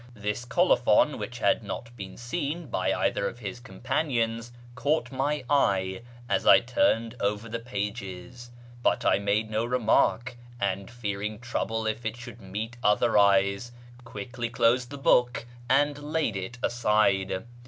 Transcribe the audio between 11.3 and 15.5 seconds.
trouble if it should meet other eyes, quickly closed the book